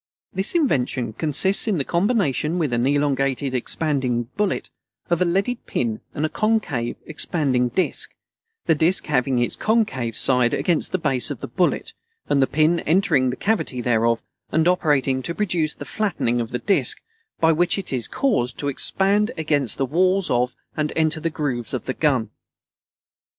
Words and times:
This 0.33 0.55
invention 0.55 1.13
consists 1.13 1.67
in 1.67 1.77
the 1.77 1.83
combination 1.83 2.57
with 2.57 2.73
an 2.73 2.87
elongated 2.87 3.53
expanding 3.53 4.23
bullet 4.35 4.71
of 5.11 5.21
a 5.21 5.25
leaded 5.25 5.63
pin 5.67 6.01
and 6.15 6.25
a 6.25 6.27
concave 6.27 6.95
expanding 7.05 7.67
disc, 7.69 8.11
the 8.65 8.73
disc 8.73 9.05
having 9.05 9.37
its 9.37 9.55
concave 9.55 10.17
side 10.17 10.55
against 10.55 10.91
the 10.91 10.97
base 10.97 11.29
of 11.29 11.39
the 11.41 11.47
bullet, 11.47 11.93
and 12.27 12.41
the 12.41 12.47
pin 12.47 12.79
entering 12.79 13.29
the 13.29 13.35
cavity 13.35 13.79
thereof 13.79 14.23
and 14.51 14.67
operating 14.67 15.21
to 15.21 15.35
produce 15.35 15.75
the 15.75 15.85
flattening 15.85 16.41
of 16.41 16.49
the 16.49 16.57
disc, 16.57 16.99
by 17.39 17.51
which 17.51 17.77
it 17.77 17.93
is 17.93 18.07
caused 18.07 18.57
to 18.57 18.69
expand 18.69 19.29
against 19.37 19.77
the 19.77 19.85
walls 19.85 20.31
of 20.31 20.55
and 20.75 20.91
enter 20.95 21.19
the 21.19 21.29
groves 21.29 21.75
of 21.75 21.85
the 21.85 21.93
gun. 21.93 22.31